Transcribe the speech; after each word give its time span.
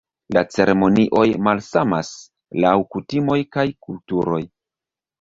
La 0.35 0.41
ceremonioj 0.53 1.25
malsamas 1.49 2.11
laŭ 2.65 2.75
kutimoj 2.97 3.39
kaj 3.55 3.71
kulturoj. 3.87 4.45